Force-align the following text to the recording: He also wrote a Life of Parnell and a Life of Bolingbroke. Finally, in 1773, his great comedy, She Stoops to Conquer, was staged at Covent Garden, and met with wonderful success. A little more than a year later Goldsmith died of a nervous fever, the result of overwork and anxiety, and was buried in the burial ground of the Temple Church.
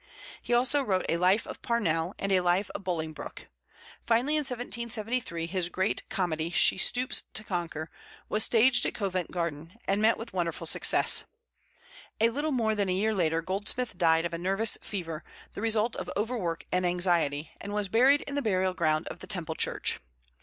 He 0.41 0.51
also 0.51 0.81
wrote 0.81 1.05
a 1.09 1.17
Life 1.17 1.45
of 1.45 1.61
Parnell 1.61 2.15
and 2.17 2.31
a 2.31 2.39
Life 2.39 2.71
of 2.73 2.83
Bolingbroke. 2.83 3.45
Finally, 4.07 4.33
in 4.33 4.39
1773, 4.39 5.45
his 5.45 5.69
great 5.69 6.09
comedy, 6.09 6.49
She 6.49 6.79
Stoops 6.79 7.21
to 7.35 7.43
Conquer, 7.43 7.91
was 8.27 8.43
staged 8.43 8.87
at 8.87 8.95
Covent 8.95 9.29
Garden, 9.29 9.77
and 9.87 10.01
met 10.01 10.17
with 10.17 10.33
wonderful 10.33 10.65
success. 10.65 11.25
A 12.19 12.29
little 12.29 12.49
more 12.51 12.73
than 12.73 12.89
a 12.89 12.93
year 12.93 13.13
later 13.13 13.43
Goldsmith 13.43 13.95
died 13.95 14.25
of 14.25 14.33
a 14.33 14.39
nervous 14.39 14.75
fever, 14.81 15.23
the 15.53 15.61
result 15.61 15.95
of 15.95 16.09
overwork 16.17 16.65
and 16.71 16.83
anxiety, 16.83 17.51
and 17.61 17.71
was 17.71 17.87
buried 17.87 18.21
in 18.21 18.33
the 18.33 18.41
burial 18.41 18.73
ground 18.73 19.07
of 19.09 19.19
the 19.19 19.27
Temple 19.27 19.53
Church. 19.53 19.99